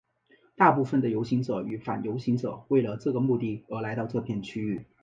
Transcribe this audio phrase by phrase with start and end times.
[0.55, 4.83] 大部分的游行者与反游行者为了这个目的而来到这片区域。